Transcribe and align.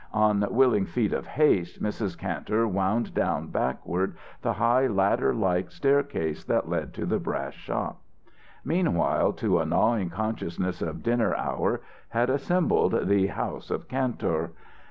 On 0.15 0.43
willing 0.49 0.87
feet 0.87 1.13
of 1.13 1.27
haste, 1.27 1.79
Mrs. 1.79 2.17
Kantor 2.17 2.67
wound 2.67 3.13
down 3.13 3.49
backward 3.51 4.15
the 4.41 4.53
high, 4.53 4.87
ladderlike 4.87 5.69
staircase 5.71 6.43
that 6.45 6.67
led 6.67 6.91
to 6.95 7.05
the 7.05 7.19
brass 7.19 7.53
shop. 7.53 8.01
Meanwhile, 8.65 9.33
to 9.33 9.59
a 9.59 9.65
gnawing 9.67 10.09
consciousness 10.09 10.81
of 10.81 11.03
dinner 11.03 11.35
hour, 11.35 11.81
had 12.09 12.31
assembled 12.31 13.07
the 13.09 13.27
house 13.27 13.69
of 13.69 13.87
Kantor. 13.87 14.53